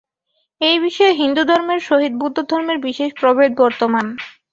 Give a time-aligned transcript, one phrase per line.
[0.61, 4.05] এই বিষয়ে হিন্দুধর্মের সহিত বৌদ্ধধর্মের বিশেষ প্রভেদ বর্তমান।